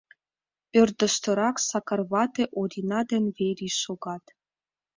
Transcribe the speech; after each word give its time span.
Ӧрдыжтырак 0.79 1.57
Сакар 1.67 2.01
вате 2.11 2.43
Орина 2.59 3.01
ден 3.09 3.25
Верий 3.37 3.73
шогат. 3.83 4.23